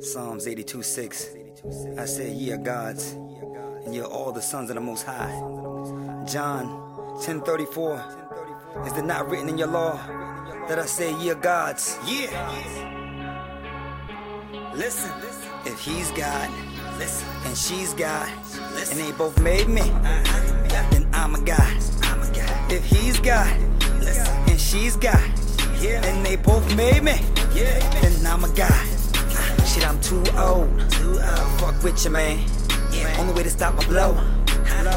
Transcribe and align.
Psalms 0.00 0.48
82 0.48 0.82
6. 0.82 1.30
I 1.96 2.04
said, 2.04 2.36
Ye 2.36 2.50
are 2.50 2.56
gods, 2.56 3.12
and 3.84 3.94
ye 3.94 4.00
are 4.00 4.06
all 4.06 4.32
the 4.32 4.42
sons 4.42 4.70
of 4.70 4.74
the 4.74 4.80
Most 4.80 5.04
High. 5.04 5.30
John 6.26 7.20
10 7.22 7.42
34. 7.42 8.84
Is 8.86 8.98
it 8.98 9.04
not 9.04 9.30
written 9.30 9.48
in 9.50 9.56
your 9.56 9.68
law 9.68 9.96
that 10.68 10.80
I 10.80 10.86
say, 10.86 11.16
Ye 11.22 11.30
are 11.30 11.36
gods? 11.36 11.96
Yeah. 12.04 12.32
Listen, 14.74 15.12
if 15.64 15.78
he's 15.78 16.10
God, 16.10 16.50
listen, 16.98 17.28
and 17.44 17.56
she's 17.56 17.94
God, 17.94 18.28
listen, 18.74 18.98
and 18.98 19.06
they 19.06 19.16
both 19.16 19.40
made 19.40 19.68
me, 19.68 19.82
uh-huh. 19.82 20.90
then 20.90 21.08
I'm 21.12 21.36
a 21.36 21.40
God. 21.40 21.76
I'm 22.02 22.20
a 22.20 22.34
God. 22.34 22.72
If 22.72 22.84
he's 22.84 23.20
God, 23.20 23.56
listen, 24.00 24.26
and 24.48 24.58
she's 24.58 24.96
God, 24.96 25.30
and 25.84 26.26
they 26.26 26.36
both 26.36 26.74
made 26.74 27.02
me, 27.02 27.20
yeah, 27.54 27.81
I'm 28.42 28.50
a 28.50 28.54
God. 28.56 28.70
Ah, 28.72 29.64
shit, 29.64 29.88
I'm 29.88 30.00
too 30.00 30.24
old. 30.36 30.68
Too 30.90 31.12
old. 31.12 31.60
Fuck 31.60 31.80
with 31.84 32.04
you, 32.04 32.10
man. 32.10 32.44
Yeah. 32.90 33.16
Only 33.20 33.34
way 33.34 33.44
to 33.44 33.50
stop 33.50 33.76
my 33.76 33.86
blow 33.86 34.18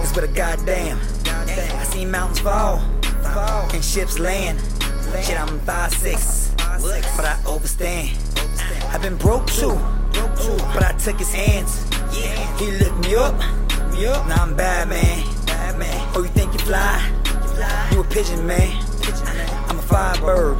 is 0.00 0.14
with 0.14 0.30
a 0.30 0.32
goddamn. 0.32 1.00
I 1.26 1.82
seen 1.82 2.12
mountains 2.12 2.38
fall, 2.38 2.78
fall, 3.34 3.68
and 3.72 3.84
ships 3.84 4.20
land. 4.20 4.60
Shit, 5.24 5.40
I'm 5.40 5.58
five 5.60 5.92
six, 5.92 6.54
but 6.56 7.24
I 7.24 7.36
overstand. 7.44 8.16
I've 8.94 9.02
been 9.02 9.16
broke 9.16 9.48
too, 9.48 9.74
but 10.72 10.84
I 10.84 10.94
took 11.02 11.18
his 11.18 11.32
hands. 11.32 11.84
Yeah. 12.16 12.58
He 12.58 12.70
lifted 12.70 12.96
me 13.00 13.16
up. 13.16 13.34
Now 14.28 14.44
I'm 14.44 14.54
bad 14.54 14.88
man. 14.88 15.24
Oh, 16.14 16.22
you 16.22 16.28
think 16.28 16.52
you 16.52 16.60
fly? 16.60 17.10
You 17.90 18.02
a 18.02 18.04
pigeon 18.04 18.46
man. 18.46 18.70
I'm 19.68 19.80
a 19.80 19.82
firebird 19.82 20.58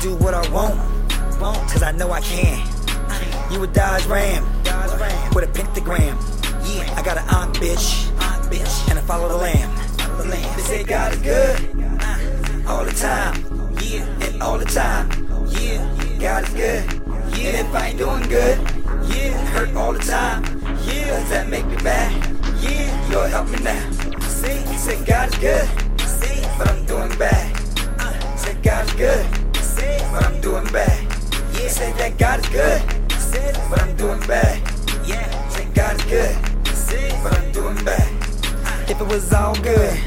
do 0.00 0.14
what 0.16 0.32
I 0.32 0.48
want, 0.50 0.80
cause 1.70 1.82
I 1.82 1.92
know 1.92 2.10
I 2.10 2.22
can. 2.22 2.58
You 3.52 3.62
a 3.62 3.66
Dodge 3.66 4.06
Ram 4.06 4.44
with 5.34 5.44
a 5.44 5.50
pentagram. 5.52 6.16
Yeah, 6.64 6.94
I 6.96 7.02
got 7.02 7.18
an 7.18 7.28
aunt 7.28 7.54
bitch, 7.56 8.08
and 8.88 8.98
I 8.98 9.02
follow 9.02 9.28
the 9.28 9.36
lamb. 9.36 9.70
They 10.56 10.62
say 10.62 10.84
God 10.84 11.12
is 11.12 11.20
good 11.20 12.00
uh, 12.00 12.70
all 12.70 12.84
the 12.84 12.92
time, 12.92 13.44
and 14.22 14.42
all 14.42 14.56
the 14.56 14.64
time. 14.64 15.08
God 16.18 16.44
is 16.44 16.54
good, 16.54 16.84
and 17.12 17.66
if 17.66 17.74
I 17.74 17.88
ain't 17.88 17.98
doing 17.98 18.22
good, 18.22 18.58
yeah, 19.14 19.36
hurt 19.46 19.74
all 19.76 19.92
the 19.92 19.98
time. 19.98 20.42
Does 20.42 21.30
that 21.30 21.48
make 21.50 21.66
me 21.66 21.76
bad? 21.76 22.10
Yeah, 22.62 23.10
Lord 23.12 23.30
help 23.30 23.50
me 23.50 23.58
now. 23.58 23.90
See, 24.22 24.64
say 24.78 25.04
God 25.04 25.28
is 25.28 25.38
good 25.38 25.89
that 32.00 32.16
God 32.16 32.40
is 32.40 32.48
good, 32.48 32.80
but 33.68 33.82
I'm 33.82 33.94
doing 33.94 34.20
bad. 34.20 34.56
Yeah, 35.06 35.48
Say 35.50 35.66
God 35.74 35.96
is 35.96 36.04
good, 36.06 36.34
but 37.22 37.38
I'm 37.38 37.52
doing 37.52 37.84
bad. 37.84 38.08
If 38.88 38.98
it 38.98 39.06
was 39.06 39.30
all 39.34 39.54
good, 39.56 40.00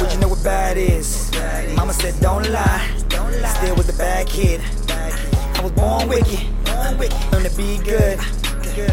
would 0.00 0.12
you 0.12 0.18
know 0.20 0.28
what 0.28 0.44
bad 0.44 0.76
is? 0.76 1.32
Mama 1.74 1.92
said 1.92 2.14
don't 2.20 2.48
lie, 2.50 2.88
still 3.56 3.74
was 3.74 3.88
a 3.88 3.98
bad 3.98 4.28
kid. 4.28 4.60
I 4.88 5.60
was 5.60 5.72
born 5.72 6.08
wicked, 6.08 6.38
learned 7.32 7.50
to 7.50 7.56
be 7.56 7.78
good, 7.78 8.18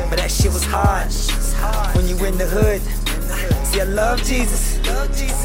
but 0.09 0.17
that 0.17 0.31
shit 0.31 0.51
was 0.51 0.65
hard 0.65 1.13
when 1.95 2.07
you 2.07 2.17
in 2.25 2.39
the 2.39 2.47
hood. 2.47 2.81
See, 3.67 3.81
I 3.81 3.83
love 3.83 4.23
Jesus, 4.23 4.79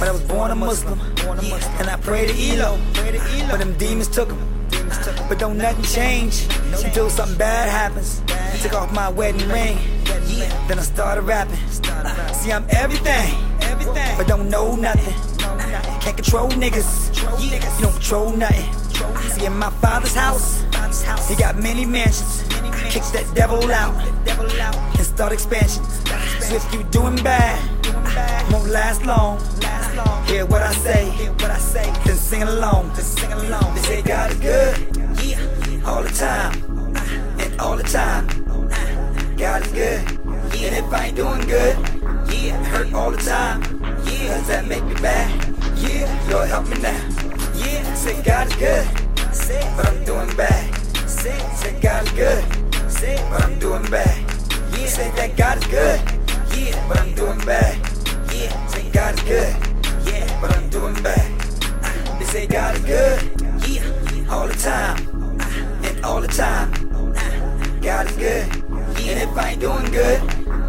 but 0.01 0.09
I 0.09 0.13
was 0.13 0.23
born 0.23 0.51
a 0.51 0.55
Muslim. 0.55 0.99
And 1.79 1.91
I 1.91 1.99
pray 2.01 2.27
to 2.27 2.63
Allah, 2.63 2.81
but 3.51 3.59
them 3.59 3.75
demons 3.77 4.09
took 4.09 4.31
him. 4.31 4.56
But 5.29 5.39
don't 5.39 5.59
nothing 5.59 5.85
change 5.85 6.47
until 6.85 7.11
something 7.11 7.39
bad 7.39 7.69
happens. 7.69 8.23
I 8.29 8.57
Took 8.59 8.75
off 8.75 8.93
my 8.93 9.09
wedding 9.09 9.49
ring, 9.49 9.79
then 10.69 10.79
I 10.79 10.83
started 10.83 11.23
rapping. 11.23 11.57
See, 12.33 12.53
I'm 12.53 12.65
everything, 12.71 13.35
but 14.17 14.27
don't 14.27 14.49
know 14.49 14.77
nothing. 14.77 15.15
Can't 16.01 16.17
control 16.17 16.49
niggas, 16.51 17.15
you 17.43 17.83
don't 17.83 17.93
control 17.93 18.33
nothing. 18.37 18.73
See, 19.31 19.45
in 19.45 19.59
my 19.59 19.71
father's 19.71 20.15
house, 20.15 20.63
he 21.29 21.37
got 21.37 21.57
many 21.57 21.85
mansions. 21.85 22.45
Kick 22.89 23.03
that 23.13 23.27
devil 23.35 23.71
out 23.71 23.95
and 24.97 25.07
start 25.07 25.33
expansion. 25.33 25.85
So 26.41 26.57
if 26.57 26.73
you 26.73 26.83
doing 26.85 27.17
bad, 27.17 27.59
won't 28.53 28.69
last 28.69 29.05
long. 29.05 29.41
Hear 30.27 30.47
what 30.47 30.63
I 30.63 30.73
say, 30.73 31.13
then 32.05 32.17
sing 32.17 32.43
along. 32.43 32.93
They 32.95 33.03
say 33.03 33.29
God 33.29 33.86
good, 39.77 40.01
and 40.65 40.75
if 40.81 40.93
I 40.93 41.07
ain't 41.07 41.17
doing 41.17 41.47
good, 41.47 41.77
Yeah, 42.33 42.57
hurt 42.65 42.93
all 42.95 43.11
the 43.11 43.19
time. 43.19 43.61
Yeah, 44.07 44.39
does 44.39 44.49
that 44.49 44.67
make 44.67 44.83
me 44.85 44.95
bad? 44.95 45.29
Yeah, 45.77 46.09
Lord 46.31 46.49
help 46.49 46.67
me 46.69 46.79
now. 46.81 47.01
Yeah, 47.55 47.95
say 47.95 48.23
God 48.23 48.49
is 48.49 48.57
good, 48.57 48.87
say 49.35 49.63
but 49.77 49.87
I'm 49.87 50.03
doing 50.05 50.35
bad. 50.35 50.65
Say 51.07 51.39
God 51.81 52.07
is 52.07 52.13
good, 52.13 52.43
say 52.91 53.17
but 53.31 53.45
I'm 53.45 53.59
doing 53.59 53.87
bad. 53.91 54.17
Yeah, 54.73 54.87
say 54.87 55.11
that 55.19 55.37
God 55.37 55.59
is 55.59 55.67
good, 55.67 56.01
yeah, 56.57 56.89
but 56.89 56.99
I'm 57.01 57.15
doing 57.15 57.39
bad. 57.45 57.77
Yeah, 58.33 58.67
say 58.69 58.91
God 58.91 59.15
is 59.15 59.23
good 59.25 59.77
yeah, 60.07 60.41
but 60.41 60.57
I'm 60.57 60.69
doing 60.71 60.95
bad. 61.03 61.27
Uh, 61.83 62.19
they 62.19 62.25
say 62.25 62.47
God 62.47 62.77
is 62.77 62.85
good, 62.85 63.06
doing 69.59 69.91
good, 69.91 70.21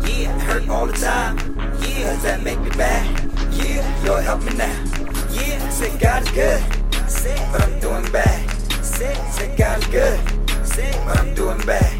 Yeah, 0.07 0.33
I 0.35 0.39
hurt 0.39 0.69
all 0.69 0.87
the 0.87 0.93
time. 0.93 1.37
Yeah, 1.81 2.13
does 2.13 2.23
that 2.23 2.41
make 2.43 2.59
me 2.59 2.69
bad? 2.71 3.05
Yeah, 3.53 3.83
Lord 4.05 4.23
help 4.23 4.43
me 4.43 4.53
now. 4.53 4.83
Yeah 5.31 5.69
Say 5.69 5.97
God 5.97 6.23
is 6.23 6.31
good, 6.31 6.61
say, 7.09 7.35
but 7.51 7.61
I'm 7.63 7.79
doing 7.79 8.11
bad. 8.11 8.49
Say 8.83 9.55
God 9.57 9.79
is 9.79 9.87
good, 9.87 10.19
Say 10.65 10.91
but 11.05 11.19
I'm 11.19 11.33
doing 11.33 11.59
bad. 11.65 11.93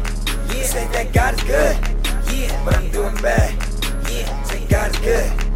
Yeah 0.48 0.62
Say 0.64 0.86
that 0.92 1.12
God 1.12 1.34
is 1.34 1.42
good, 1.44 1.76
yeah, 2.32 2.64
but 2.64 2.76
I'm 2.76 2.90
doing 2.90 3.16
bad. 3.16 3.52
Yeah 4.10 4.42
Say 4.44 4.66
God 4.68 4.90
is 4.90 4.98
good, 4.98 5.47